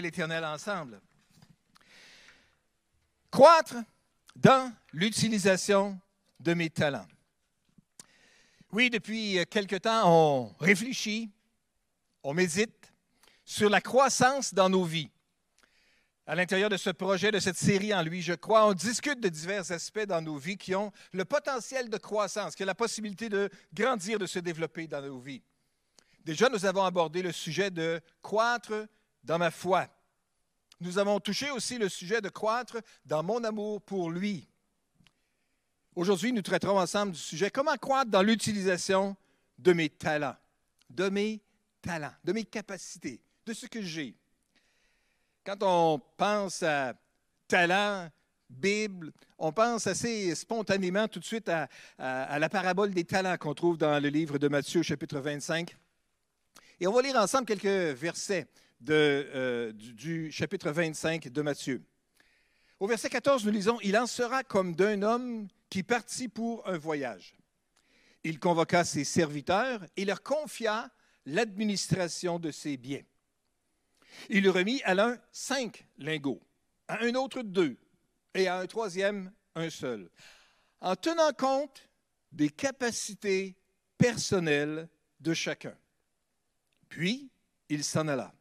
[0.00, 1.00] l'Éternel ensemble.
[3.30, 3.76] Croître
[4.36, 5.98] dans l'utilisation
[6.40, 7.06] de mes talents.
[8.72, 11.30] Oui, depuis quelque temps, on réfléchit,
[12.22, 12.92] on médite
[13.44, 15.10] sur la croissance dans nos vies.
[16.26, 19.28] À l'intérieur de ce projet, de cette série en lui, je crois, on discute de
[19.28, 23.28] divers aspects dans nos vies qui ont le potentiel de croissance, qui ont la possibilité
[23.28, 25.42] de grandir, de se développer dans nos vies.
[26.24, 28.86] Déjà, nous avons abordé le sujet de croître
[29.24, 29.88] dans ma foi.
[30.80, 34.48] Nous avons touché aussi le sujet de croître dans mon amour pour lui.
[35.94, 39.16] Aujourd'hui, nous traiterons ensemble du sujet comment croître dans l'utilisation
[39.58, 40.36] de mes talents,
[40.88, 41.42] de mes
[41.82, 44.14] talents, de mes capacités, de ce que j'ai.
[45.44, 46.94] Quand on pense à
[47.48, 48.08] talent,
[48.48, 53.54] Bible, on pense assez spontanément tout de suite à, à la parabole des talents qu'on
[53.54, 55.76] trouve dans le livre de Matthieu, chapitre 25.
[56.80, 58.48] Et on va lire ensemble quelques versets
[58.88, 61.82] euh, du, chapitre 25 de Matthieu.
[62.78, 66.78] Au verset 14, nous lisons, Il en sera comme d'un homme qui partit pour un
[66.78, 67.34] voyage.
[68.24, 70.90] Il convoqua ses serviteurs et leur confia
[71.26, 73.02] l'administration de ses biens.
[74.28, 76.40] Il remit à l'un cinq lingots,
[76.88, 77.76] à un autre deux,
[78.34, 80.10] et à un troisième un seul,
[80.80, 81.88] en tenant compte
[82.32, 83.56] des capacités
[83.98, 84.88] personnelles
[85.20, 85.76] de chacun.
[86.88, 87.30] Puis
[87.68, 88.34] il s'en alla.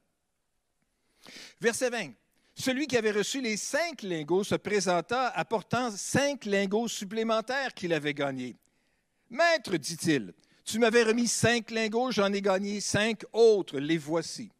[1.59, 2.13] Verset 20.
[2.55, 8.13] Celui qui avait reçu les cinq lingots se présenta apportant cinq lingots supplémentaires qu'il avait
[8.13, 8.57] gagnés.
[9.29, 10.33] Maître, dit-il,
[10.65, 14.51] tu m'avais remis cinq lingots, j'en ai gagné cinq autres, les voici.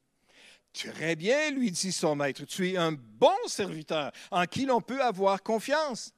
[0.72, 5.02] Très bien, lui dit son maître, tu es un bon serviteur en qui l'on peut
[5.02, 6.14] avoir confiance.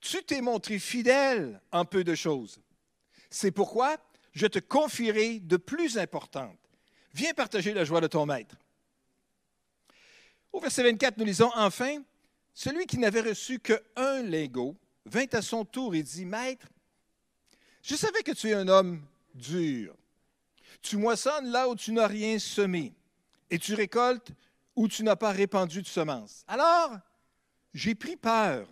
[0.00, 2.60] Tu t'es montré fidèle en peu de choses.
[3.30, 3.96] C'est pourquoi
[4.32, 6.58] je te confierai de plus importantes.
[7.14, 8.56] Viens partager la joie de ton maître.
[10.52, 12.02] Au verset 24, nous lisons Enfin,
[12.54, 16.66] celui qui n'avait reçu qu'un lingot vint à son tour et dit Maître,
[17.82, 19.02] je savais que tu es un homme
[19.34, 19.94] dur.
[20.82, 22.92] Tu moissonnes là où tu n'as rien semé,
[23.50, 24.30] et tu récoltes
[24.76, 26.44] où tu n'as pas répandu de semences.
[26.46, 26.98] Alors,
[27.74, 28.68] j'ai pris peur,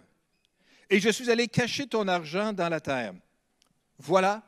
[0.88, 3.14] et je suis allé cacher ton argent dans la terre.
[3.98, 4.42] Voilà,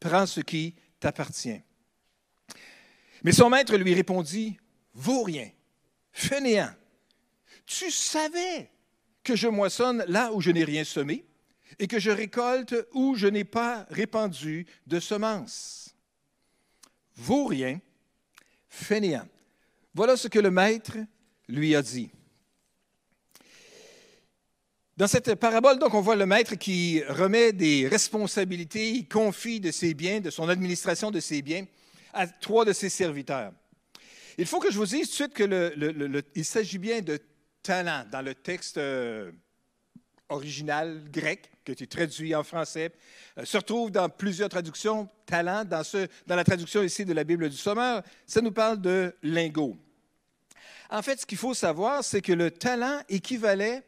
[0.00, 1.60] prends ce qui t'appartient.
[3.22, 4.58] Mais son maître lui répondit,
[4.96, 5.50] Vaut rien,
[6.14, 6.70] fainéant.
[7.66, 8.70] Tu savais
[9.22, 11.26] que je moissonne là où je n'ai rien semé
[11.78, 15.94] et que je récolte où je n'ai pas répandu de semences.
[17.16, 17.80] Vaut rien,
[18.68, 19.26] fainéant.
[19.94, 20.96] Voilà ce que le maître
[21.48, 22.10] lui a dit.
[24.96, 29.72] Dans cette parabole, donc, on voit le maître qui remet des responsabilités, il confie de
[29.72, 31.66] ses biens, de son administration de ses biens
[32.12, 33.52] à trois de ses serviteurs.
[34.38, 37.18] Il faut que je vous dise tout de suite qu'il s'agit bien de
[37.62, 39.30] talent dans le texte euh,
[40.28, 42.92] original grec, qui a été traduit en français,
[43.38, 45.08] euh, se retrouve dans plusieurs traductions.
[45.26, 48.80] Talent, dans, ce, dans la traduction ici de la Bible du Sommeur, ça nous parle
[48.80, 49.76] de lingot.
[50.90, 53.82] En fait, ce qu'il faut savoir, c'est que le talent équivalait.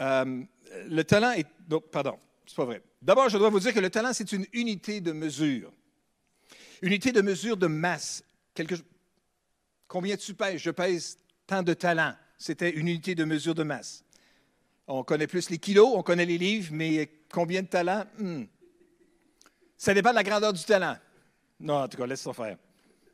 [0.00, 0.42] Euh,
[0.88, 1.46] le talent est.
[1.70, 2.82] Non, pardon, c'est pas vrai.
[3.00, 5.72] D'abord, je dois vous dire que le talent, c'est une unité de mesure.
[6.82, 8.22] Unité de mesure de masse.
[8.54, 8.74] Quelque...
[9.88, 10.60] Combien tu pèses?
[10.60, 11.16] Je pèse
[11.46, 12.12] tant de talent.
[12.36, 14.04] C'était une unité de mesure de masse.
[14.86, 18.04] On connaît plus les kilos, on connaît les livres, mais combien de talent?
[18.18, 18.44] Hmm.
[19.76, 20.96] Ça dépend de la grandeur du talent.
[21.60, 22.56] Non, en tout cas, laisse faire.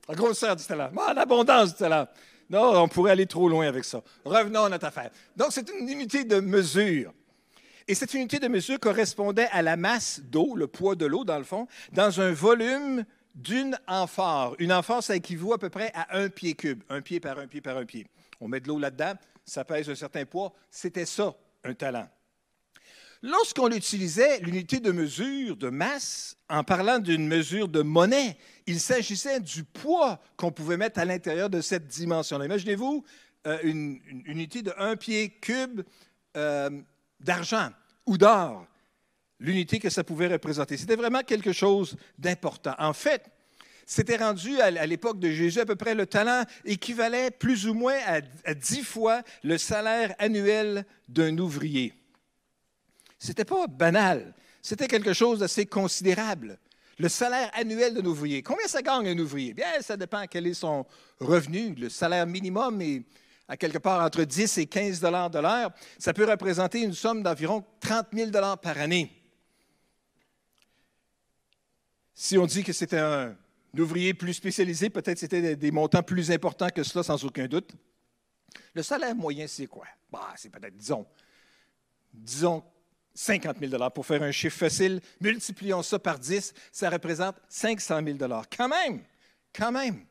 [0.09, 0.91] La grosseur du talent.
[0.99, 2.07] Ah, l'abondance du talent.
[2.51, 4.03] Non, on pourrait aller trop loin avec ça.
[4.25, 5.11] Revenons à notre affaire.
[5.37, 7.13] Donc, c'est une unité de mesure.
[7.87, 11.39] Et cette unité de mesure correspondait à la masse d'eau, le poids de l'eau, dans
[11.39, 14.57] le fond, dans un volume d'une amphore.
[14.59, 17.47] Une amphore, ça équivaut à peu près à un pied cube, un pied par un
[17.47, 18.07] pied par un pied.
[18.41, 19.15] On met de l'eau là-dedans,
[19.45, 20.53] ça pèse un certain poids.
[20.71, 21.35] C'était ça,
[21.65, 22.09] un talent.
[23.23, 28.37] Lorsqu'on utilisait l'unité de mesure de masse en parlant d'une mesure de monnaie,
[28.67, 32.45] il s'agissait du poids qu'on pouvait mettre à l'intérieur de cette dimension-là.
[32.45, 33.03] Imaginez-vous
[33.47, 35.83] euh, une, unité de un pied cube
[36.37, 36.69] euh,
[37.19, 37.71] d'argent
[38.05, 38.67] ou d'or
[39.41, 40.77] l'unité que ça pouvait représenter.
[40.77, 42.75] C'était vraiment quelque chose d'important.
[42.79, 43.31] En fait,
[43.87, 47.99] c'était rendu à, l'époque de Jésus à peu près le talent équivalait plus ou moins
[48.07, 51.93] à, dix fois le salaire annuel d'un ouvrier.
[53.19, 56.59] C'était pas banal, c'était quelque chose d'assez considérable.
[56.99, 58.43] Le salaire annuel d'un ouvrier.
[58.43, 59.53] Combien ça gagne un ouvrier?
[59.53, 60.87] Bien, ça dépend quel est son
[61.19, 61.75] revenu.
[61.75, 63.03] Le salaire minimum est
[63.49, 65.73] à quelque part entre 10 et 15 dollars de l'heure.
[65.99, 69.24] Ça peut représenter une somme d'environ 30 000 dollars par année.
[72.15, 73.37] Si on dit que c'était un,
[73.77, 77.73] ouvrier plus spécialisé, peut-être c'était des montants plus importants que cela, sans aucun doute.
[78.73, 79.87] Le salaire moyen, c'est quoi?
[80.11, 81.07] Bah, c'est peut-être, disons,
[82.13, 82.63] disons
[83.15, 88.19] 50 000 Pour faire un chiffre facile, multiplions ça par 10, ça représente 500 000
[88.57, 89.03] Quand même,
[89.53, 90.05] quand même.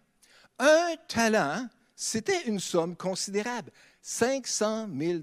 [0.59, 3.71] Un talent, c'était une somme considérable.
[4.01, 5.19] 500 000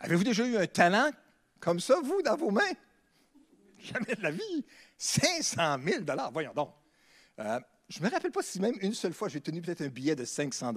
[0.00, 1.10] Avez-vous déjà eu un talent
[1.60, 2.72] comme ça, vous, dans vos mains?
[3.84, 4.64] Jamais de la vie.
[4.96, 6.70] 500 000 voyons donc.
[7.38, 9.88] Euh, je ne me rappelle pas si même une seule fois j'ai tenu peut-être un
[9.88, 10.72] billet de 500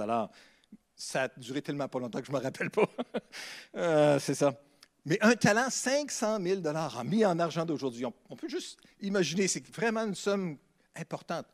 [0.95, 2.87] Ça a duré tellement pas longtemps que je ne me rappelle pas.
[3.75, 4.59] Euh, c'est ça.
[5.05, 8.05] Mais un talent, 500 000 dollars mis en argent d'aujourd'hui.
[8.05, 10.57] On, peut juste imaginer, c'est vraiment une somme
[10.95, 11.45] importante.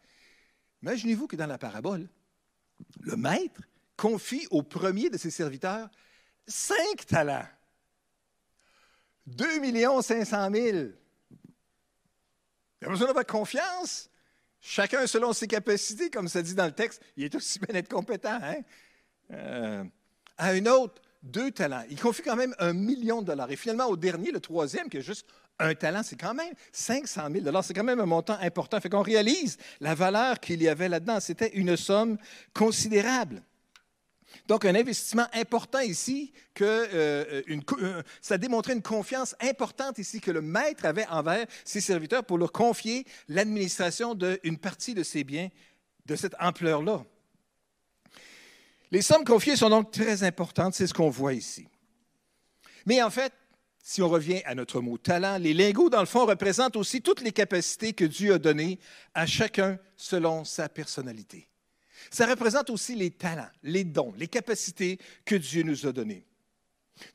[0.82, 2.08] Imaginez-vous que dans la parabole,
[3.02, 3.62] le maître
[3.98, 5.90] confie au premier de ses serviteurs
[6.48, 7.48] cinq talents.
[9.28, 10.78] 2 500 000.
[12.84, 14.10] Il a besoin d'avoir confiance.
[14.60, 17.88] Chacun selon ses capacités, comme ça dit dans le texte, il est aussi bien être
[17.88, 18.38] compétent.
[18.42, 18.58] Hein?
[19.32, 19.84] Euh,
[20.38, 21.86] à un autre, deux talents.
[21.90, 23.50] Il confie quand même un million de dollars.
[23.52, 25.26] Et finalement, au dernier, le troisième, qui a juste
[25.60, 27.64] un talent, c'est quand même 500 000 dollars.
[27.64, 28.82] C'est quand même un montant important.
[28.82, 31.22] Fait qu'on réalise la valeur qu'il y avait là-dedans.
[31.22, 32.18] C'était une somme
[32.54, 33.44] considérable.
[34.48, 40.20] Donc, un investissement important ici, que euh, une, euh, ça démontrait une confiance importante ici
[40.20, 45.24] que le maître avait envers ses serviteurs pour leur confier l'administration d'une partie de ses
[45.24, 45.50] biens
[46.06, 47.06] de cette ampleur-là.
[48.92, 51.68] Les sommes confiées sont donc très importantes, c'est ce qu'on voit ici.
[52.86, 53.34] Mais en fait,
[53.82, 57.22] si on revient à notre mot talent, les lingots, dans le fond, représentent aussi toutes
[57.22, 58.80] les capacités que Dieu a données
[59.14, 61.50] à chacun selon sa personnalité.
[62.12, 66.26] Ça représente aussi les talents, les dons, les capacités que Dieu nous a données.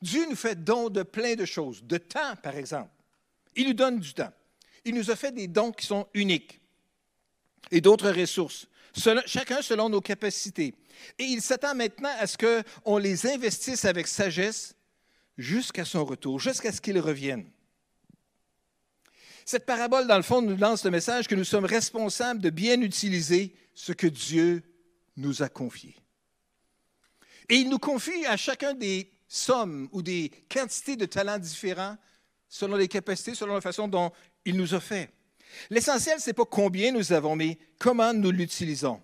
[0.01, 2.91] Dieu nous fait don de plein de choses, de temps, par exemple.
[3.55, 4.31] Il nous donne du temps.
[4.85, 6.59] Il nous a fait des dons qui sont uniques
[7.71, 8.67] et d'autres ressources
[9.25, 10.73] chacun selon nos capacités.
[11.17, 14.75] Et il s'attend maintenant à ce qu'on les investisse avec sagesse
[15.37, 17.45] jusqu'à son retour, jusqu'à ce qu'il revienne.
[19.45, 22.81] Cette parabole, dans le fond, nous lance le message que nous sommes responsables de bien
[22.81, 24.61] utiliser ce que Dieu
[25.17, 25.95] nous a confié.
[27.49, 31.97] Et il nous confie à chacun des sommes ou des quantités de talents différents
[32.47, 34.11] selon les capacités, selon la façon dont
[34.45, 35.11] il nous a fait.
[35.69, 39.01] L'essentiel, ce n'est pas combien nous avons, mais comment nous l'utilisons.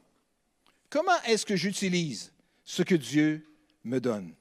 [0.90, 2.32] Comment est-ce que j'utilise
[2.64, 3.48] ce que Dieu
[3.84, 4.34] me donne?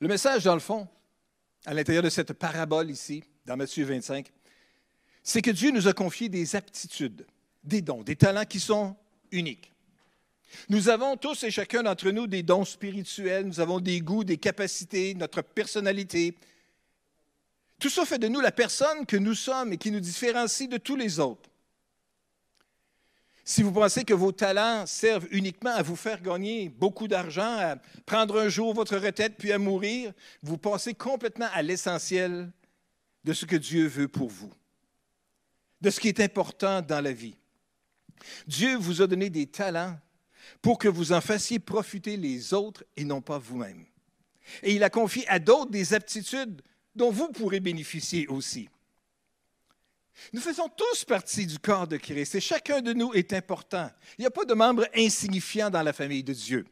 [0.00, 0.86] Le message, dans le fond,
[1.66, 4.30] à l'intérieur de cette parabole ici, dans Matthieu 25,
[5.22, 7.26] c'est que Dieu nous a confié des aptitudes,
[7.62, 8.96] des dons, des talents qui sont
[9.30, 9.70] uniques.
[10.68, 14.36] Nous avons tous et chacun d'entre nous des dons spirituels, nous avons des goûts, des
[14.36, 16.36] capacités, notre personnalité.
[17.80, 20.76] Tout ça fait de nous la personne que nous sommes et qui nous différencie de
[20.76, 21.50] tous les autres.
[23.46, 27.76] Si vous pensez que vos talents servent uniquement à vous faire gagner beaucoup d'argent, à
[28.06, 32.50] prendre un jour votre retraite puis à mourir, vous pensez complètement à l'essentiel
[33.22, 34.50] de ce que Dieu veut pour vous,
[35.82, 37.36] de ce qui est important dans la vie.
[38.46, 39.98] Dieu vous a donné des talents
[40.62, 43.84] pour que vous en fassiez profiter les autres et non pas vous-même.
[44.62, 46.62] Et il a confié à d'autres des aptitudes
[46.94, 48.70] dont vous pourrez bénéficier aussi.
[50.32, 53.90] Nous faisons tous partie du corps de Christ et chacun de nous est important.
[54.18, 56.66] Il n'y a pas de membre insignifiant dans la famille de Dieu.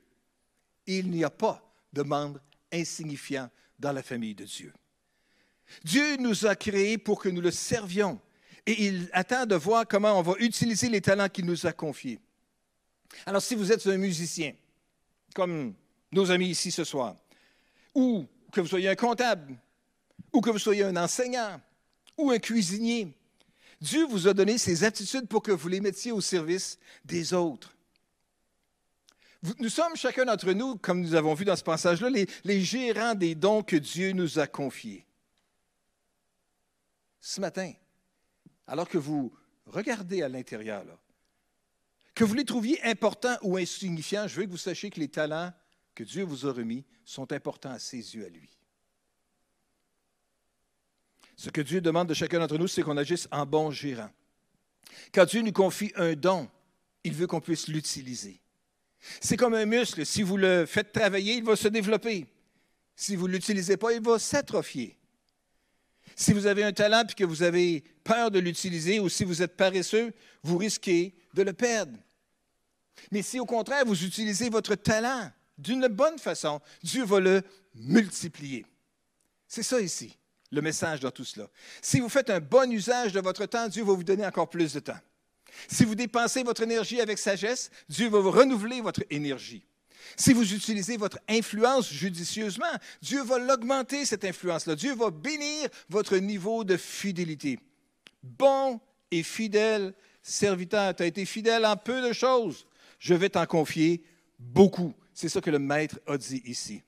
[0.87, 2.41] Il n'y a pas de membre
[2.73, 4.73] insignifiant dans la famille de Dieu.
[5.85, 8.21] Dieu nous a créés pour que nous le servions
[8.67, 12.21] et il attend de voir comment on va utiliser les talents qu'il nous a confiés.
[13.27, 14.55] Alors, si vous êtes un musicien,
[15.35, 15.75] comme
[16.13, 17.17] nos amis ici ce soir,
[17.95, 19.59] ou que vous soyez un comptable,
[20.33, 21.61] ou que vous soyez un enseignant,
[22.17, 23.13] ou un cuisinier,
[23.83, 27.77] Dieu vous a donné ces aptitudes pour que vous les mettiez au service des autres.
[29.59, 33.17] Nous sommes chacun d'entre nous, comme nous avons vu dans ce passage-là, les, les, gérants
[33.17, 35.05] des dons que Dieu nous a confiés.
[37.21, 37.73] Ce matin,
[38.69, 39.35] alors que vous
[39.67, 40.85] regardez à l'intérieur,
[42.15, 45.53] que vous les trouviez importants ou insignifiants, je veux que vous sachiez que les talents
[45.97, 48.49] que Dieu vous a remis sont importants à ses yeux à lui.
[51.37, 54.11] Ce que Dieu demande de chacun d'entre nous, c'est qu'on agisse en bon gérant.
[55.13, 56.49] Quand Dieu nous confie un don,
[57.05, 58.41] il veut qu'on puisse l'utiliser.
[59.21, 60.07] C'est comme un muscle.
[60.07, 62.27] Si vous le faites travailler, il va se développer.
[62.95, 64.97] Si vous ne l'utilisez pas, il va s'atrophier.
[66.15, 69.43] Si vous avez un talent et que vous avez peur de l'utiliser ou si vous
[69.43, 70.13] êtes paresseux,
[70.43, 71.99] vous risquez de le perdre.
[73.11, 77.43] Mais si au contraire vous utilisez votre talent d'une bonne façon, Dieu va le
[77.75, 78.67] multiplier.
[79.49, 80.17] C'est ça ici.
[80.53, 81.49] Le message dans tout cela.
[81.81, 84.75] Si vous faites un bon usage de votre temps, Dieu va vous donner encore plus
[84.75, 84.99] de temps.
[85.67, 89.65] Si vous dépensez votre énergie avec sagesse, Dieu va vous renouveler votre énergie.
[90.17, 92.67] Si vous utilisez votre influence judicieusement,
[93.01, 94.75] Dieu va l'augmenter, cette influence-là.
[94.75, 97.59] Dieu va bénir votre niveau de fidélité.
[98.23, 98.81] Bon
[99.11, 102.67] et fidèle serviteur, tu as été fidèle en peu de choses.
[102.99, 104.03] Je vais t'en confier
[104.39, 104.95] beaucoup.
[105.15, 106.83] C'est ça que le maître a dit ici.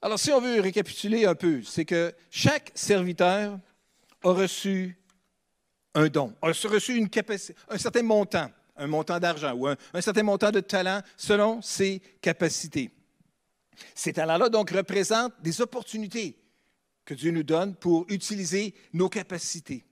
[0.00, 3.58] Alors, si on veut récapituler un peu, c'est que chaque serviteur
[4.22, 4.96] a reçu
[5.94, 10.00] un don, a reçu une capacité, un certain montant, un montant d'argent ou un, un,
[10.00, 12.90] certain montant de talent selon ses capacités.
[13.94, 16.38] Ces talents-là, donc, représentent des opportunités
[17.04, 19.84] que Dieu nous donne pour utiliser nos capacités.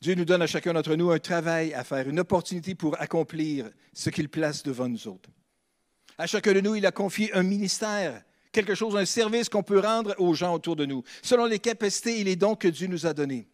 [0.00, 3.70] Dieu nous donne à chacun d'entre nous un travail à faire, une opportunité pour accomplir
[3.92, 5.30] ce qu'il place devant nous autres.
[6.18, 9.78] À chacun de nous, il a confié un ministère, quelque chose, un service qu'on peut
[9.78, 13.06] rendre aux gens autour de nous, selon les capacités et les dons que Dieu nous
[13.06, 13.46] a donnés.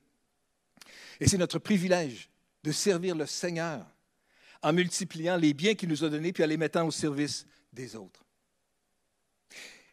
[1.21, 2.31] Et c'est notre privilège
[2.65, 3.85] de servir le Seigneur
[4.63, 7.95] en multipliant les biens qu'il nous a donnés puis en les mettant au service des
[7.97, 8.25] autres.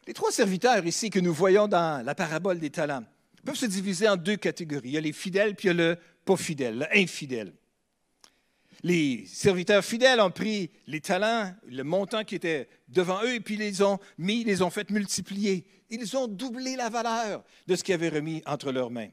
[0.06, 3.04] Les trois serviteurs ici que nous voyons dans la parabole des talents
[3.44, 4.88] peuvent se diviser en deux catégories.
[4.88, 7.52] Il y a les fidèles puis il y a le pas fidèle, le infidèle
[8.82, 13.56] les serviteurs fidèles ont pris les talents, le montant qui était devant eux, et puis
[13.56, 15.64] les ont mis, les ont fait multiplier.
[15.88, 19.10] Ils ont doublé la valeur de ce qu'ils avaient remis entre leurs mains.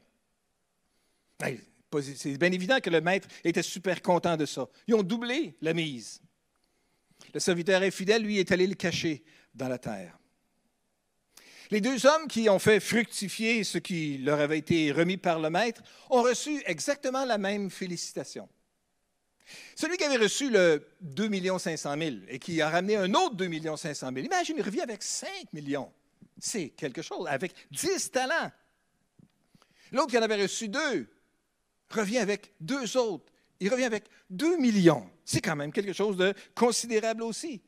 [2.02, 4.68] C'est bien évident que le maître était super content de ça.
[4.86, 6.20] Ils ont doublé la mise.
[7.32, 9.22] Le serviteur infidèle, lui, est allé le cacher
[9.54, 10.18] dans la terre.
[11.70, 15.50] Les deux hommes qui ont fait fructifier ce qui leur avait été remis par le
[15.50, 18.48] maître ont reçu exactement la même félicitation.
[19.74, 23.76] Celui qui avait reçu le 2 500 000 et qui a ramené un autre 2
[23.76, 25.92] 500 000, imagine, il revient avec 5 millions.
[26.38, 28.50] C'est quelque chose, avec 10 talents.
[29.92, 31.08] L'autre qui en avait reçu deux
[31.90, 33.32] revient avec deux autres.
[33.58, 35.08] Il revient avec 2 millions.
[35.24, 37.60] C'est quand même quelque chose de considérable aussi.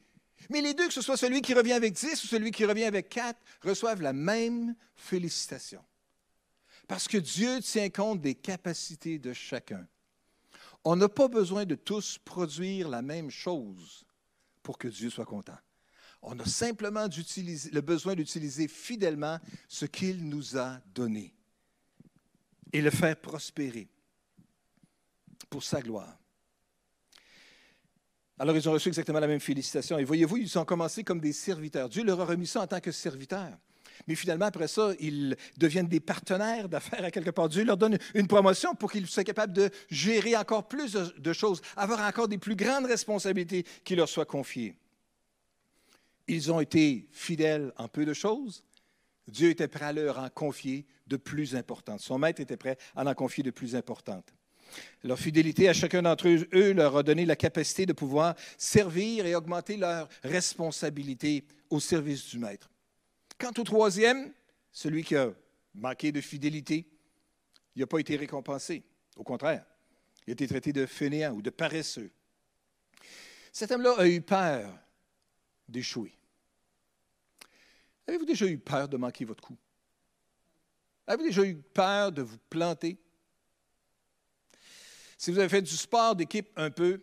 [0.49, 2.85] Mais les deux, que ce soit celui qui revient avec 10 ou celui qui revient
[2.85, 5.85] avec 4, reçoivent la même félicitation.
[6.89, 9.87] Parce que Dieu tient compte des capacités de chacun.
[10.85, 14.05] On n'a pas besoin de tous produire la même chose
[14.63, 15.59] pour que Dieu soit content.
[16.23, 21.35] On a simplement le besoin d'utiliser fidèlement ce qu'il nous a donné
[22.73, 23.89] et le faire prospérer
[25.51, 26.19] pour sa gloire.
[28.39, 29.99] Alors, ils ont reçu exactement la même félicitation.
[29.99, 31.89] Et voyez-vous, ils ont commencé comme des serviteurs.
[31.89, 33.57] Dieu leur a remis ça en tant que serviteurs.
[34.07, 37.49] Mais finalement, après ça, ils deviennent des partenaires d'affaires à quelque part.
[37.49, 41.61] Dieu leur donne une promotion pour qu'ils soient capables de gérer encore plus de choses,
[41.77, 44.77] avoir encore des plus grandes responsabilités qui leur soient confiées.
[46.29, 48.65] Ils ont été fidèles en peu de choses.
[49.29, 52.01] Dieu était prêt à leur en confier de plus importantes.
[52.01, 54.33] Son maître était prêt à en confier de plus importantes.
[55.05, 59.27] Leur fidélité à chacun d'entre eux, eux leur a donné la capacité de pouvoir servir
[59.27, 62.72] et augmenter leur responsabilité au service du maître.
[63.43, 64.33] Quant au troisième,
[64.71, 65.35] celui qui a
[65.75, 66.87] manqué de fidélité,
[67.75, 68.85] il n'a pas été récompensé.
[69.17, 69.67] Au contraire,
[70.25, 72.13] il a été traité de fainéant ou de paresseux.
[73.51, 74.73] Cet homme-là a eu peur
[75.69, 76.17] d'échouer.
[78.07, 79.59] Avez-vous déjà eu peur de manquer votre coup?
[81.09, 82.97] Avez-vous déjà eu peur de vous planter?
[85.19, 87.03] Si vous avez fait du sport d'équipe un peu,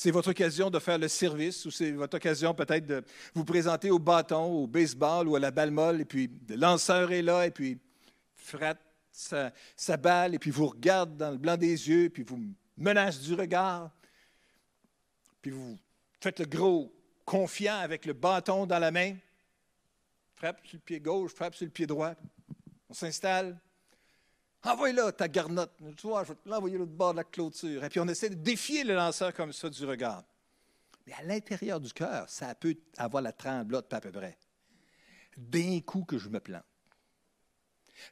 [0.00, 3.04] c'est votre occasion de faire le service ou c'est votre occasion peut-être de
[3.34, 7.12] vous présenter au bâton, au baseball ou à la balle molle, et puis le lanceur
[7.12, 7.78] est là, et puis
[8.34, 8.80] frappe
[9.12, 12.40] sa, sa balle, et puis vous regarde dans le blanc des yeux, puis vous
[12.78, 13.90] menace du regard,
[15.42, 15.78] puis vous
[16.18, 16.90] faites le gros
[17.26, 19.16] confiant avec le bâton dans la main,
[20.34, 22.14] frappe sur le pied gauche, frappe sur le pied droit,
[22.88, 23.60] on s'installe,
[24.62, 25.72] Envoie-la ta garnotte.
[25.96, 27.82] Tu vois, je vais te l'envoyer l'autre bord de la clôture.
[27.82, 30.22] Et puis on essaie de défier le lanceur comme ça du regard.
[31.06, 34.36] Mais à l'intérieur du cœur, ça peut avoir la tremblote à peu près.
[35.36, 36.64] D'un coup que je me plante.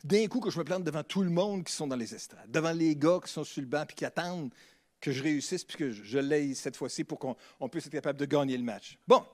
[0.05, 2.50] D'un coup que je me plante devant tout le monde qui sont dans les estrades,
[2.50, 4.52] devant les gars qui sont sur le banc et qui attendent
[5.00, 8.26] que je réussisse puis que je l'aie cette fois-ci pour qu'on puisse être capable de
[8.26, 8.99] gagner le match.
[9.07, 9.25] Bon,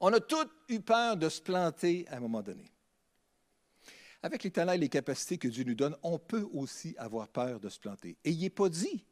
[0.00, 2.70] on a tous eu peur de se planter à un moment donné.
[4.22, 7.60] Avec les talents et les capacités que Dieu nous donne, on peut aussi avoir peur
[7.60, 8.16] de se planter.
[8.24, 9.04] Et il n'est pas dit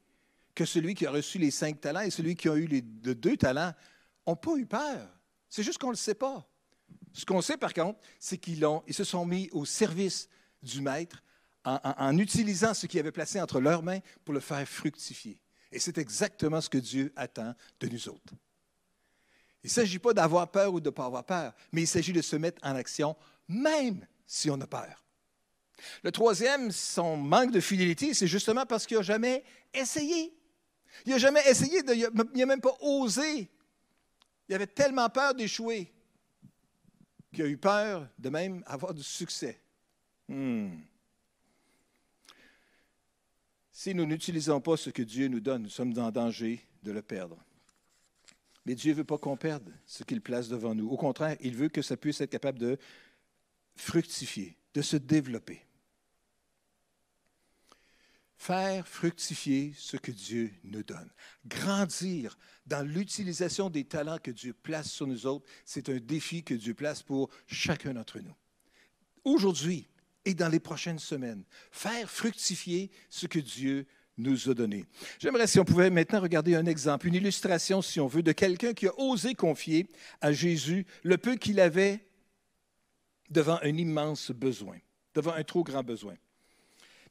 [0.55, 3.37] que celui qui a reçu les cinq talents et celui qui a eu les deux
[3.37, 3.73] talents
[4.27, 5.09] n'ont pas eu peur.
[5.49, 6.49] C'est juste qu'on ne le sait pas.
[7.13, 10.29] Ce qu'on sait par contre, c'est qu'ils ils se sont mis au service
[10.63, 11.23] du Maître
[11.65, 15.39] en, en utilisant ce qu'il avait placé entre leurs mains pour le faire fructifier.
[15.71, 18.35] Et c'est exactement ce que Dieu attend de nous autres.
[19.63, 22.13] Il ne s'agit pas d'avoir peur ou de ne pas avoir peur, mais il s'agit
[22.13, 23.17] de se mettre en action
[23.49, 25.05] même si on a peur.
[26.03, 30.33] Le troisième, son manque de fidélité, c'est justement parce qu'il n'a jamais essayé.
[31.05, 33.51] Il n'a jamais essayé, il n'a même pas osé.
[34.49, 35.93] Il avait tellement peur d'échouer
[37.33, 39.61] qu'il a eu peur de même avoir du succès.
[40.29, 40.79] Hmm.
[43.71, 47.03] Si nous n'utilisons pas ce que Dieu nous donne, nous sommes en danger de le
[47.03, 47.37] perdre.
[48.65, 50.89] Mais Dieu ne veut pas qu'on perde ce qu'il place devant nous.
[50.89, 52.79] Au contraire, il veut que ça puisse être capable de
[53.77, 55.63] fructifier, de se développer.
[58.37, 61.11] Faire fructifier ce que Dieu nous donne.
[61.47, 66.55] Grandir dans l'utilisation des talents que Dieu place sur nous autres, c'est un défi que
[66.55, 68.35] Dieu place pour chacun d'entre nous.
[69.25, 69.89] Aujourd'hui
[70.25, 73.87] et dans les prochaines semaines, faire fructifier ce que Dieu
[74.19, 74.85] nous a donné.
[75.19, 78.75] J'aimerais si on pouvait maintenant regarder un exemple, une illustration, si on veut, de quelqu'un
[78.75, 79.89] qui a osé confier
[80.21, 82.05] à Jésus le peu qu'il avait
[83.31, 84.79] devant un immense besoin,
[85.15, 86.15] devant un trop grand besoin.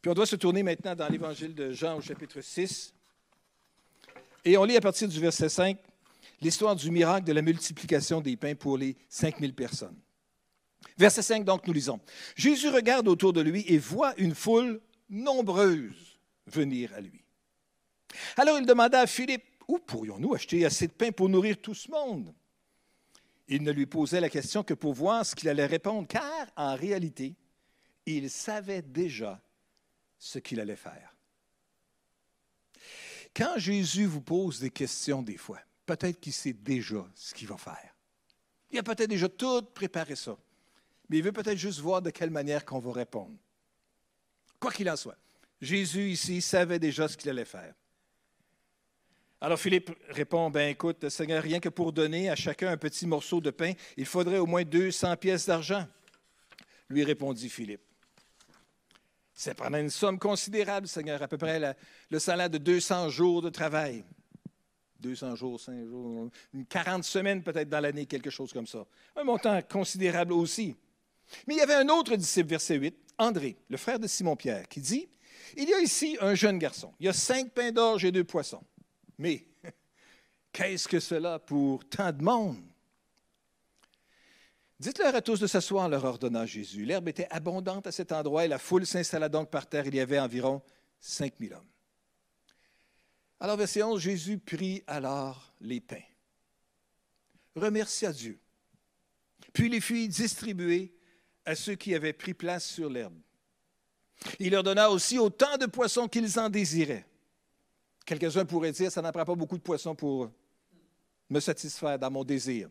[0.02, 2.94] Puis on doit se tourner maintenant dans l'évangile de Jean au chapitre 6.
[4.44, 5.78] Et on lit à partir du verset 5
[6.42, 9.98] l'histoire du miracle de la multiplication des pains pour les 5000 personnes.
[10.98, 12.00] Verset 5, donc, nous lisons.
[12.36, 14.80] Jésus regarde autour de lui et voit une foule
[15.10, 17.24] nombreuse venir à lui.
[18.38, 21.90] Alors il demanda à Philippe, où pourrions-nous acheter assez de pain pour nourrir tout ce
[21.90, 22.34] monde?
[23.48, 26.76] Il ne lui posait la question que pour voir ce qu'il allait répondre, car en
[26.76, 27.36] réalité,
[28.06, 29.42] il savait déjà
[30.18, 31.16] ce qu'il allait faire.
[33.36, 37.58] Quand Jésus vous pose des questions des fois, peut-être qu'il sait déjà ce qu'il va
[37.58, 37.96] faire.
[38.72, 40.38] Il a peut-être déjà tout préparé ça,
[41.10, 43.36] mais il veut peut-être juste voir de quelle manière qu'on va répondre.
[44.60, 45.18] Quoi qu'il en soit,
[45.62, 47.74] Jésus ici savait déjà ce qu'il allait faire.
[49.46, 53.40] Alors Philippe répond, ben écoute, Seigneur, rien que pour donner à chacun un petit morceau
[53.42, 55.86] de pain, il faudrait au moins 200 pièces d'argent.
[56.90, 57.84] Lui répondit Philippe.
[59.36, 61.76] C'est pendant une somme considérable, Seigneur, à peu près
[62.10, 64.04] le salaire de 200 jours de travail.
[65.02, 66.32] 200 jours, 5 jours,
[66.68, 68.84] 40 semaines peut-être dans l'année, quelque chose comme ça.
[69.16, 70.76] Un montant considérable aussi.
[71.46, 74.82] Mais il y avait un autre disciple, verset 8, André, le frère de Simon-Pierre, qui
[74.82, 75.08] dit,
[75.56, 76.92] il y a ici un jeune garçon.
[77.00, 78.64] Il y a cinq pains d'orge et deux poissons.
[79.18, 79.46] Mais
[80.52, 82.64] qu'est-ce que cela pour tant de monde?
[84.80, 86.84] Dites-leur à tous de s'asseoir, leur ordonna Jésus.
[86.84, 89.88] L'herbe était abondante à cet endroit et la foule s'installa donc par terre.
[89.88, 90.62] Il y avait environ
[91.00, 91.68] cinq mille hommes.
[93.40, 96.02] Alors, verset 11, Jésus prit alors les pains,
[97.56, 98.40] remercia Dieu,
[99.54, 100.96] puis les fit distribuer
[101.46, 103.18] à ceux qui avaient pris place sur l'herbe.
[104.40, 107.06] Il leur donna aussi autant de poissons qu'ils en désiraient.
[108.06, 110.32] Quelques-uns pourraient dire, ça n'en pas beaucoup de poissons pour
[111.30, 112.70] me satisfaire dans mon désir.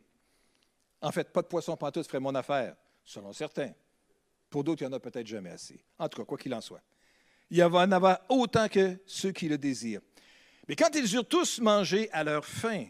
[1.00, 3.72] En fait, pas de poissons pantoute ferait mon affaire, selon certains.
[4.48, 5.84] Pour d'autres, il n'y en a peut-être jamais assez.
[5.98, 6.80] En tout cas, quoi qu'il en soit.
[7.50, 10.00] Il y en avoir autant que ceux qui le désirent.
[10.68, 12.86] Mais quand ils eurent tous mangé à leur faim,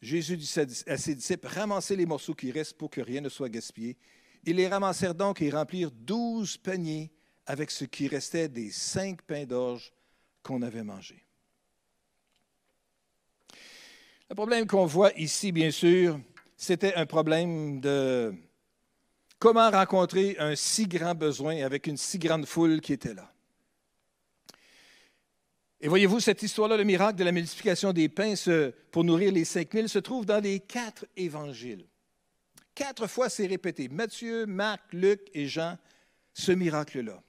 [0.00, 0.52] Jésus dit
[0.86, 3.96] à ses disciples, ramassez les morceaux qui restent pour que rien ne soit gaspillé.
[4.44, 7.12] Ils les ramassèrent donc et remplirent douze paniers
[7.46, 9.92] avec ce qui restait des cinq pains d'orge
[10.42, 11.24] qu'on avait mangés.
[14.30, 16.20] Le problème qu'on voit ici, bien sûr,
[16.54, 18.34] c'était un problème de
[19.38, 23.32] comment rencontrer un si grand besoin avec une si grande foule qui était là.
[25.80, 28.34] Et voyez-vous, cette histoire-là, le miracle de la multiplication des pains
[28.90, 31.86] pour nourrir les 5000, se trouve dans les quatre évangiles.
[32.74, 33.88] Quatre fois, c'est répété.
[33.88, 35.78] Matthieu, Marc, Luc et Jean,
[36.34, 37.22] ce miracle-là.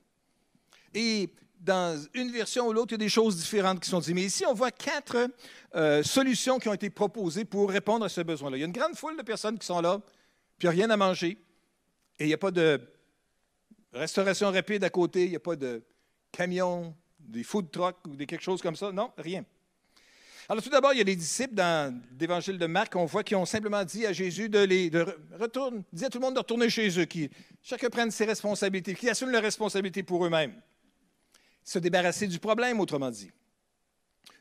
[0.94, 1.30] Et
[1.60, 4.16] dans une version ou l'autre, il y a des choses différentes qui sont dites.
[4.16, 5.30] Mais ici, on voit quatre
[5.76, 8.58] euh, solutions qui ont été proposées pour répondre à ce besoin-là.
[8.58, 10.00] Il y a une grande foule de personnes qui sont là,
[10.58, 11.38] puis il n'y a rien à manger.
[12.18, 12.80] Et il n'y a pas de
[13.94, 15.84] restauration rapide à côté, il n'y a pas de
[16.32, 18.92] camion, des food trucks ou des quelque chose comme ça.
[18.92, 19.44] Non, rien.
[20.48, 23.36] Alors tout d'abord, il y a les disciples dans l'Évangile de Marc, on voit qui
[23.36, 25.06] ont simplement dit à Jésus de les de
[25.40, 27.30] retourner, dit à tout le monde de retourner chez eux, qui
[27.62, 30.60] chacun prenne ses responsabilités, qui assume leurs responsabilités pour eux-mêmes
[31.70, 33.30] se débarrasser du problème, autrement dit.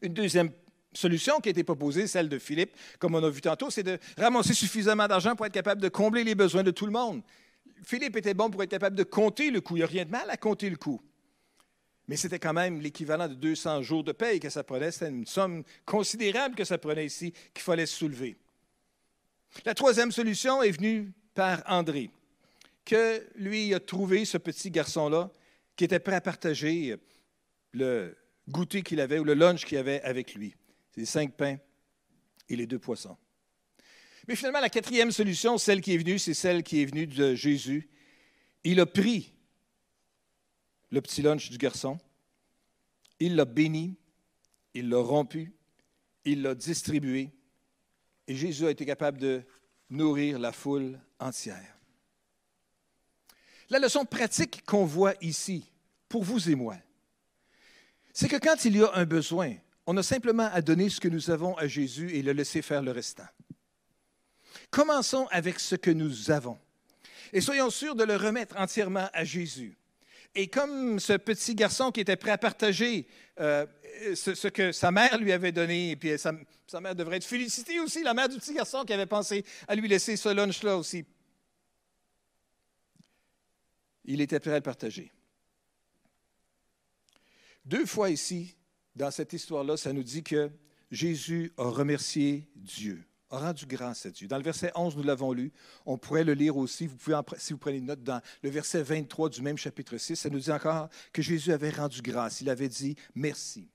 [0.01, 0.51] Une deuxième
[0.95, 3.99] solution qui a été proposée, celle de Philippe, comme on a vu tantôt, c'est de
[4.17, 7.21] ramasser suffisamment d'argent pour être capable de combler les besoins de tout le monde.
[7.85, 9.77] Philippe était bon pour être capable de compter le coût.
[9.77, 11.03] Il n'y a rien de mal à compter le coût.
[12.09, 14.91] Mais c'était quand même l'équivalent de 200 jours de paye que ça prenait.
[14.91, 18.38] C'était une somme considérable que ça prenait ici qu'il fallait soulever.
[19.67, 22.11] La troisième solution est venue par André,
[22.87, 25.31] que lui a trouvé ce petit garçon-là
[25.79, 26.97] qui était prêt à partager
[27.73, 28.17] le
[28.49, 30.55] goûter qu'il avait ou le lunch qu'il avait avec lui.
[30.91, 31.59] C'est les cinq pains
[32.49, 33.17] et les deux poissons.
[34.27, 37.35] Mais finalement, la quatrième solution, celle qui est venue, c'est celle qui est venue de
[37.35, 37.89] Jésus.
[38.65, 39.35] Il a pris
[40.91, 41.99] le petit lunch du garçon,
[43.21, 43.97] il l'a béni,
[44.75, 45.53] il l'a rompu,
[46.25, 47.31] il l'a distribué,
[48.27, 49.43] et Jésus a été capable de
[49.91, 51.79] nourrir la foule entière.
[53.71, 55.71] La leçon pratique qu'on voit ici,
[56.09, 56.77] pour vous et moi,
[58.19, 59.55] c'est que quand il y a un besoin,
[59.87, 62.83] on a simplement à donner ce que nous avons à Jésus et le laisser faire
[62.83, 63.29] le restant.
[64.71, 66.59] Commençons avec ce que nous avons
[67.33, 69.79] et soyons sûrs de le remettre entièrement à Jésus.
[70.35, 73.07] Et comme ce petit garçon qui était prêt à partager
[73.39, 73.65] euh,
[74.17, 76.33] ce, que sa mère lui avait donné, et puis sa,
[76.67, 79.77] sa mère devrait être félicitée aussi, la mère du petit garçon qui avait pensé à
[79.77, 81.05] lui laisser ce lunch-là aussi.
[84.07, 85.13] Il était prêt à le partager.
[87.69, 88.57] Deux fois ici,
[88.97, 90.51] dans cette histoire-là, ça nous dit que
[90.91, 94.27] Jésus a remercié Dieu a rendu grâce à Dieu.
[94.27, 95.53] Dans le verset 11, nous l'avons lu.
[95.85, 96.87] On pourrait le lire aussi.
[96.87, 100.31] Vous pouvez, si vous prenez note, dans le verset 23 du même chapitre 6, ça
[100.31, 102.41] nous dit encore que Jésus avait rendu grâce.
[102.41, 103.69] Il avait dit merci.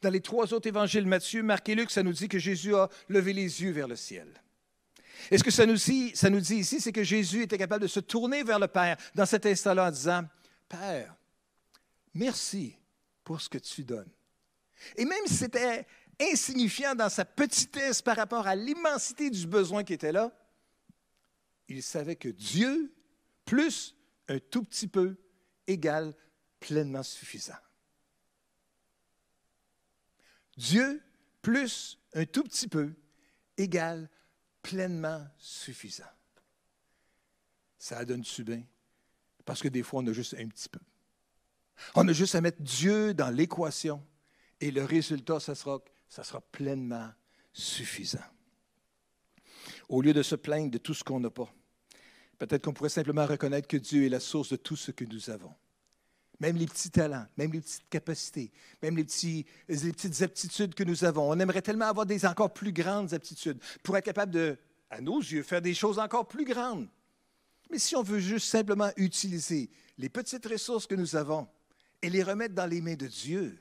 [0.00, 2.88] Dans les trois autres évangiles, Matthieu, Marc et Luc, ça nous dit que Jésus a
[3.08, 4.28] levé les yeux vers le ciel.
[5.32, 7.82] Et ce que ça nous dit, ça nous dit ici, c'est que Jésus était capable
[7.82, 10.22] de se tourner vers le Père dans cet instant-là en disant,
[10.68, 11.16] Père,
[12.14, 12.76] merci
[13.32, 14.10] pour ce que tu donnes.
[14.94, 15.86] Et même si c'était
[16.20, 20.30] insignifiant dans sa petitesse par rapport à l'immensité du besoin qui était là,
[21.66, 22.94] il savait que Dieu,
[23.46, 23.96] plus
[24.28, 25.16] un tout petit peu,
[25.66, 26.14] égale
[26.60, 27.56] pleinement suffisant.
[30.58, 31.02] Dieu,
[31.40, 32.92] plus un tout petit peu,
[33.56, 34.10] égale
[34.60, 36.04] pleinement suffisant.
[37.78, 38.62] Ça donne-tu bien?
[39.46, 40.80] Parce que des fois, on a juste un petit peu.
[41.94, 44.02] On a juste à mettre Dieu dans l'équation
[44.60, 45.80] et le résultat, ça sera
[46.12, 47.08] ça sera pleinement
[47.54, 48.18] suffisant.
[49.88, 51.50] Au lieu de se plaindre de tout ce qu'on n'a pas,
[52.38, 55.30] peut-être qu'on pourrait simplement reconnaître que Dieu est la source de tout ce que nous
[55.30, 55.54] avons.
[56.38, 61.30] Même les petits talents, même les petites capacités, même les, petites aptitudes que nous avons.
[61.30, 64.58] On aimerait tellement avoir des encore plus grandes aptitudes pour être capable de,
[64.90, 66.88] à nos yeux, faire des choses encore plus grandes.
[67.70, 71.48] Mais si on veut juste simplement utiliser les petites ressources que nous avons
[72.02, 73.58] et les remettre dans les mains de Dieu,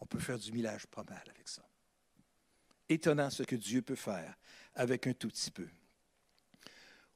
[0.00, 1.62] on peut faire du millage pas mal avec ça.
[2.88, 4.36] Étonnant ce que Dieu peut faire
[4.74, 5.68] avec un tout petit peu.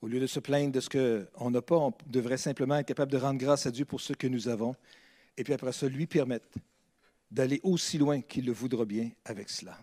[0.01, 3.13] Au lieu de se plaindre de ce qu'on n'a pas, on devrait simplement être capable
[3.13, 4.75] de rendre grâce à Dieu pour ce que nous avons,
[5.37, 6.47] et puis après ça, lui permettre
[7.31, 9.79] d'aller aussi loin qu'il le voudra bien avec cela.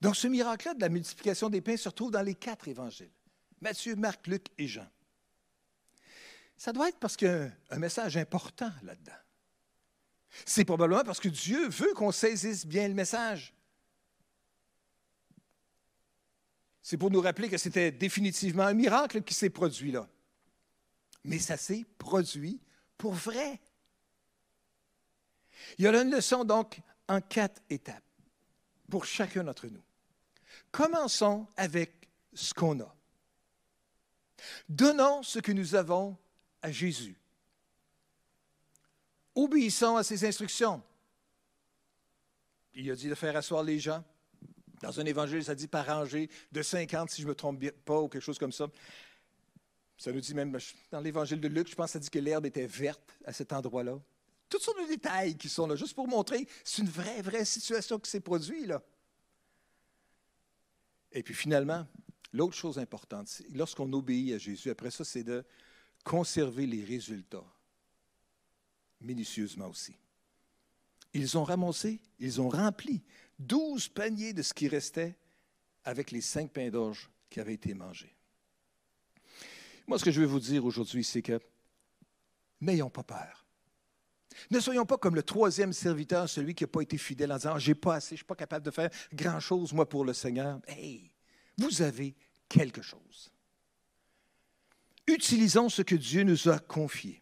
[0.00, 3.10] Donc ce miracle-là de la multiplication des pains se retrouve dans les quatre évangiles,
[3.60, 4.88] Matthieu, Marc, Luc et Jean.
[6.62, 9.18] Ça doit être parce qu'il y a un message important là-dedans.
[10.46, 13.52] C'est probablement parce que Dieu veut qu'on saisisse bien le message.
[16.80, 20.08] C'est pour nous rappeler que c'était définitivement un miracle qui s'est produit là.
[21.24, 22.60] Mais ça s'est produit
[22.96, 23.60] pour vrai.
[25.78, 28.04] Il y a une leçon donc en quatre étapes
[28.88, 29.82] pour chacun d'entre nous.
[30.70, 32.96] Commençons avec ce qu'on a.
[34.68, 36.16] Donnons ce que nous avons
[36.62, 37.16] à Jésus.
[39.34, 40.82] Obéissons à ses instructions.
[42.74, 44.04] Il a dit de faire asseoir les gens.
[44.80, 48.00] Dans un évangile, ça dit par rangée de 50, si je ne me trompe pas,
[48.00, 48.68] ou quelque chose comme ça.
[49.96, 50.58] Ça nous dit même,
[50.90, 53.52] dans l'évangile de Luc, je pense que ça dit que l'herbe était verte à cet
[53.52, 54.00] endroit-là.
[54.48, 57.98] Toutes sortes de détails qui sont là, juste pour montrer c'est une vraie, vraie situation
[57.98, 58.82] qui s'est produite là.
[61.12, 61.86] Et puis finalement,
[62.32, 65.44] l'autre chose importante, lorsqu'on obéit à Jésus, après ça, c'est de
[66.04, 67.44] conserver les résultats
[69.00, 69.96] minutieusement aussi.
[71.14, 73.02] Ils ont ramassé, ils ont rempli
[73.38, 75.16] douze paniers de ce qui restait
[75.84, 78.14] avec les cinq pains d'orge qui avaient été mangés.
[79.86, 81.40] Moi, ce que je veux vous dire aujourd'hui, c'est que
[82.60, 83.44] n'ayons pas peur.
[84.50, 87.58] Ne soyons pas comme le troisième serviteur, celui qui n'a pas été fidèle en disant
[87.58, 90.60] J'ai pas assez, je ne suis pas capable de faire grand-chose, moi, pour le Seigneur.
[90.66, 91.10] Hey,
[91.58, 92.14] vous avez
[92.48, 93.31] quelque chose.
[95.06, 97.20] Utilisons ce que Dieu nous a confié.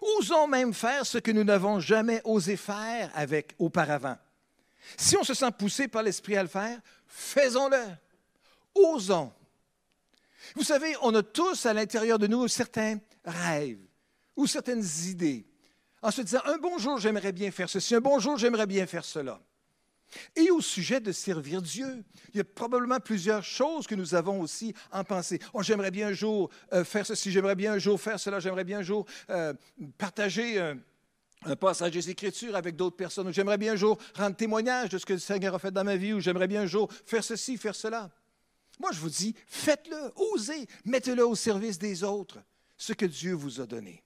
[0.00, 4.16] Osons même faire ce que nous n'avons jamais osé faire avec auparavant.
[4.96, 7.84] Si on se sent poussé par l'Esprit à le faire, faisons-le.
[8.74, 9.32] Osons.
[10.54, 13.80] Vous savez, on a tous à l'intérieur de nous certains rêves
[14.36, 15.46] ou certaines idées.
[16.00, 19.40] En se disant, un bonjour, j'aimerais bien faire ceci, un bonjour, j'aimerais bien faire cela.
[20.36, 24.40] Et au sujet de servir Dieu, il y a probablement plusieurs choses que nous avons
[24.40, 25.38] aussi en pensée.
[25.52, 28.64] Oh, j'aimerais bien un jour euh, faire ceci, j'aimerais bien un jour faire cela, j'aimerais
[28.64, 29.52] bien un jour euh,
[29.98, 30.78] partager un,
[31.44, 35.04] un, passage des Écritures avec d'autres personnes, j'aimerais bien un jour rendre témoignage de ce
[35.04, 37.56] que le Seigneur a fait dans ma vie, ou j'aimerais bien un jour faire ceci,
[37.56, 38.10] faire cela.
[38.78, 42.38] Moi, je vous dis, faites-le, osez, mettez-le au service des autres,
[42.76, 44.04] ce que Dieu vous a donné.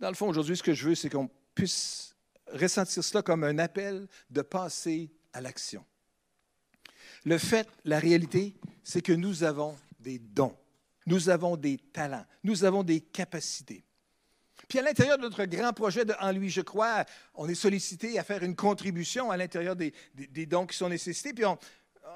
[0.00, 2.15] Dans le fond, aujourd'hui, ce que je veux, c'est qu'on puisse
[2.52, 5.84] ressentir cela comme un appel de passer à l'action.
[7.24, 8.54] Le fait, la réalité,
[8.84, 10.56] c'est que nous avons des dons,
[11.06, 13.84] nous avons des talents, nous avons des capacités.
[14.68, 17.04] Puis à l'intérieur de notre grand projet de En lui, je crois,
[17.34, 19.92] on est sollicité à faire une contribution à l'intérieur des,
[20.46, 21.32] dons qui sont nécessités.
[21.32, 21.44] Puis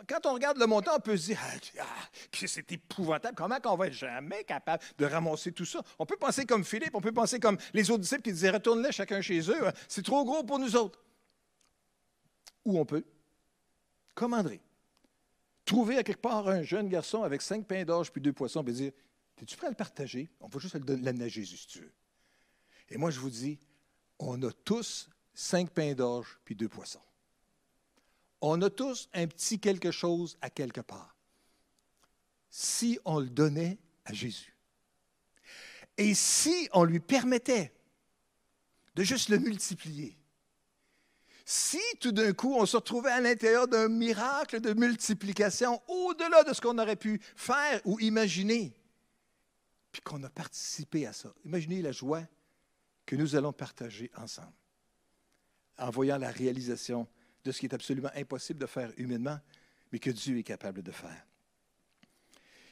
[0.08, 3.34] quand on regarde le montant, on peut se dire ah, ah c'est épouvantable.
[3.34, 5.82] Comment on va être jamais capable de ramasser tout ça?
[5.98, 8.92] On peut penser comme Philippe, on peut penser comme les autres disciples qui disaient retourne-les
[8.92, 9.66] chacun chez eux.
[9.66, 9.72] Hein.
[9.88, 11.02] C'est trop gros pour nous autres.
[12.64, 13.04] Ou on peut,
[14.14, 14.60] comme André,
[15.64, 18.72] trouver à quelque part un jeune garçon avec cinq pains d'orge puis deux poissons et
[18.72, 18.92] dire
[19.40, 20.30] Es-tu prêt à le partager?
[20.40, 21.92] On va juste l'amener à Jésus si tu veux.
[22.90, 23.58] Et moi, je vous dis,
[24.18, 27.00] on a tous cinq pains d'orge puis deux poissons.
[28.40, 31.16] On a tous un petit quelque chose à quelque part.
[32.50, 34.57] Si on le donnait à Jésus.
[35.96, 37.72] Et si on lui permettait
[38.94, 40.16] de juste le multiplier.
[41.44, 46.55] Si tout d'un coup on se retrouvait à l'intérieur d'un miracle de multiplication au-delà de
[46.55, 48.72] ce qu'on aurait pu faire ou imaginer,
[49.92, 51.33] puis qu'on a participé à ça.
[51.44, 52.22] Imaginez la joie
[53.05, 54.53] que nous allons partager ensemble,
[55.79, 57.09] en voyant la réalisation
[57.44, 59.38] de ce qui est absolument impossible de faire humainement,
[59.92, 61.26] mais que Dieu est capable de faire.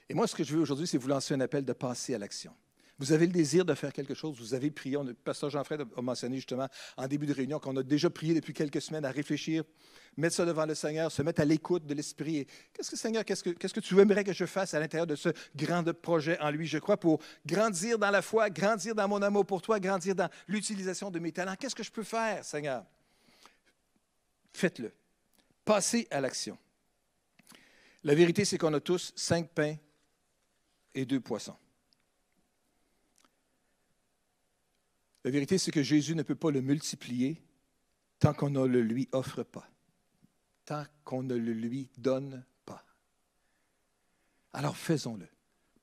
[0.08, 2.18] Et moi, ce que je veux aujourd'hui, c'est vous lancer un appel de passer à
[2.18, 2.54] l'action.
[3.00, 6.02] Vous avez le désir de faire quelque chose, vous avez prié, le pasteur Jean-Fred a
[6.02, 9.62] mentionné justement en début de réunion qu'on a déjà prié depuis quelques semaines à réfléchir,
[10.16, 12.44] mettre ça devant le Seigneur, se mettre à l'écoute de l'Esprit.
[12.72, 15.14] Qu'est-ce que, Seigneur, qu'est-ce que, qu'est-ce que tu aimerais que je fasse à l'intérieur de
[15.14, 19.22] ce grand projet en lui, je crois, pour grandir dans la foi, grandir dans mon
[19.22, 21.54] amour pour toi, grandir dans l'utilisation de mes talents?
[21.56, 22.84] Qu'est-ce que je peux faire, Seigneur?
[24.58, 24.92] Faites-le.
[25.64, 26.58] Passez à l'action.
[28.04, 29.76] La vérité, c'est qu'on a tous cinq pains
[30.94, 31.56] et deux poissons.
[35.24, 37.42] La vérité, c'est que Jésus ne peut pas le multiplier
[38.18, 39.68] tant qu'on ne le lui offre pas
[40.68, 42.84] tant qu'on ne le lui donne pas.
[44.52, 45.26] Alors faisons-le.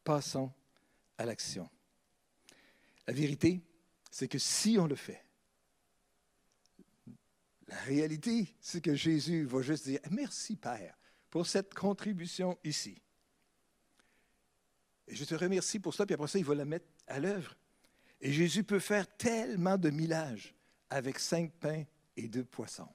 [0.04, 0.54] Passons
[1.18, 1.68] à l'action.
[3.08, 3.64] La vérité,
[4.12, 5.25] c'est que si on le fait,
[7.68, 10.98] la réalité, c'est que Jésus va juste dire Merci Père
[11.30, 13.02] pour cette contribution ici.
[15.08, 17.56] Et je te remercie pour cela, puis après ça, il va la mettre à l'œuvre.
[18.22, 20.56] Et Jésus peut faire tellement de millages
[20.90, 21.84] avec cinq pains
[22.16, 22.88] et deux poissons.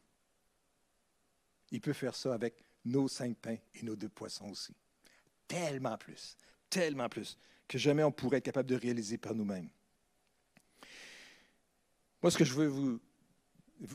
[1.71, 4.75] Il peut faire ça avec nos cinq pains et nos deux poissons aussi.
[5.47, 6.37] Tellement plus,
[6.69, 7.37] tellement plus
[7.69, 9.69] que jamais on pourrait être capable de réaliser par nous-mêmes.
[12.23, 13.01] Moi, ce que je veux vous,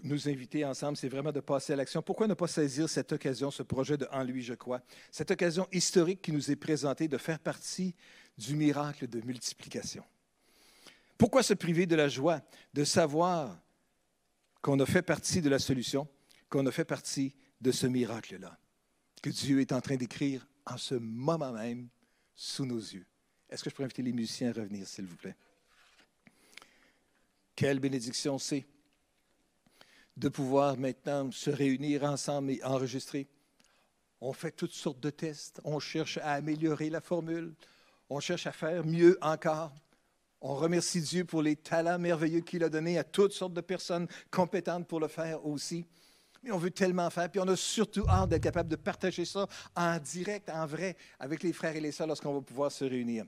[0.03, 2.01] nous inviter ensemble, c'est vraiment de passer à l'action.
[2.01, 5.67] Pourquoi ne pas saisir cette occasion, ce projet de En lui, je crois, cette occasion
[5.71, 7.95] historique qui nous est présentée de faire partie
[8.37, 10.03] du miracle de multiplication?
[11.17, 12.41] Pourquoi se priver de la joie
[12.73, 13.59] de savoir
[14.61, 16.07] qu'on a fait partie de la solution,
[16.49, 18.57] qu'on a fait partie de ce miracle-là
[19.21, 21.89] que Dieu est en train d'écrire en ce moment même
[22.35, 23.05] sous nos yeux?
[23.49, 25.35] Est-ce que je peux inviter les musiciens à revenir, s'il vous plaît?
[27.55, 28.65] Quelle bénédiction c'est
[30.17, 33.27] de pouvoir maintenant se réunir ensemble et enregistrer.
[34.21, 37.53] On fait toutes sortes de tests, on cherche à améliorer la formule,
[38.09, 39.73] on cherche à faire mieux encore.
[40.41, 44.07] On remercie Dieu pour les talents merveilleux qu'il a donnés à toutes sortes de personnes
[44.31, 45.85] compétentes pour le faire aussi
[46.45, 47.29] mais on veut tellement faire.
[47.29, 51.41] Puis on a surtout hâte d'être capable de partager ça en direct, en vrai, avec
[51.41, 53.25] les frères et les sœurs lorsqu'on va pouvoir se réunir.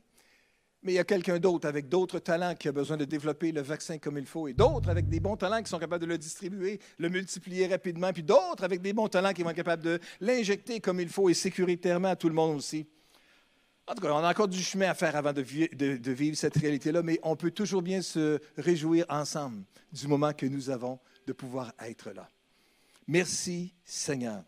[0.83, 3.61] Mais il y a quelqu'un d'autre avec d'autres talents qui a besoin de développer le
[3.61, 6.17] vaccin comme il faut, et d'autres avec des bons talents qui sont capables de le
[6.17, 9.99] distribuer, le multiplier rapidement, puis d'autres avec des bons talents qui vont être capables de
[10.21, 12.87] l'injecter comme il faut et sécuritairement à tout le monde aussi.
[13.87, 17.01] En tout cas, on a encore du chemin à faire avant de, vivre cette réalité-là,
[17.01, 19.63] mais on peut toujours bien se réjouir ensemble
[19.93, 22.29] du moment que nous avons de pouvoir être là.
[23.07, 24.43] Merci Seigneur.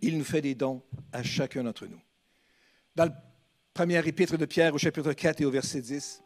[0.00, 0.82] Il nous fait des dons
[1.12, 2.00] à chacun d'entre nous.
[2.96, 3.12] Dans le
[3.74, 6.22] premier épître de Pierre au chapitre 4 et au verset 10,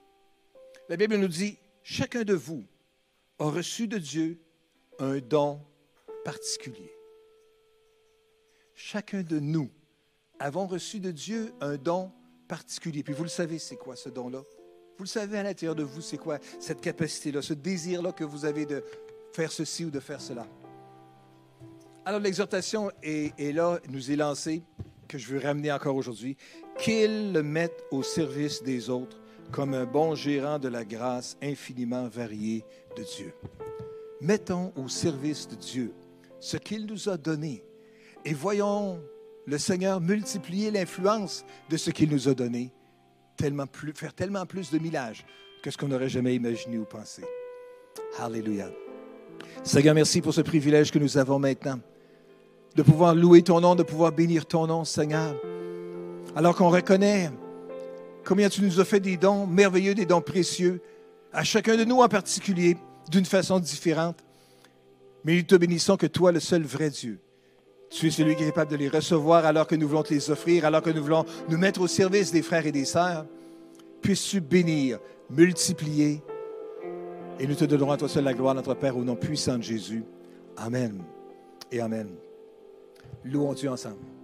[0.89, 2.65] la Bible nous dit, chacun de vous
[3.39, 4.41] a reçu de Dieu
[4.99, 5.61] un don
[6.25, 6.93] particulier.
[8.75, 9.71] Chacun de nous
[10.39, 12.13] avons reçu de Dieu un don
[12.49, 13.03] particulier.
[13.03, 14.43] Puis vous le savez, c'est quoi ce don-là?
[14.97, 18.45] Vous le savez à l'intérieur de vous, c'est quoi cette capacité-là, ce désir-là que vous
[18.45, 18.83] avez de
[19.33, 20.47] faire ceci ou de faire cela?
[22.05, 24.63] Alors l'exhortation est, là, nous est lancée,
[25.09, 26.37] que je veux ramener encore aujourd'hui,
[26.79, 29.17] qu'il le mette au service des autres
[29.51, 32.65] comme un bon gérant de la grâce infiniment variée
[32.97, 33.33] de Dieu.
[34.21, 35.93] Mettons au service de Dieu
[36.41, 37.63] ce qu'il nous a donné
[38.25, 39.01] et voyons
[39.47, 42.73] le Seigneur multiplier l'influence de ce qu'il nous a donné,
[43.95, 45.25] faire tellement plus de millages
[45.63, 47.23] que ce qu'on n'aurait jamais imaginé ou pensé.
[48.19, 48.69] Alléluia.
[49.63, 51.79] Seigneur, merci pour ce privilège que nous avons maintenant,
[52.75, 55.37] de pouvoir louer ton nom, de pouvoir bénir ton nom, Seigneur,
[56.37, 57.31] alors qu'on reconnaît
[58.25, 60.83] combien tu nous as fait des dons merveilleux, des dons précieux,
[61.33, 62.77] à chacun de nous en particulier,
[63.11, 64.23] d'une façon différente.
[65.25, 67.19] Mais nous te bénissons que toi, le seul vrai Dieu,
[67.89, 70.31] tu es celui qui est capable de les recevoir alors que nous voulons te les
[70.31, 73.25] offrir, alors que nous voulons nous mettre au service des frères et des sœurs.
[74.03, 74.99] Puisses-tu bénir,
[75.31, 76.23] multiplier,
[77.39, 79.63] et nous te donnerons à toi seul la gloire, notre Père, au nom puissant de
[79.63, 80.05] Jésus.
[80.57, 81.03] Amen
[81.73, 82.09] et Amen.
[83.25, 84.16] Louons Dieu ensemble.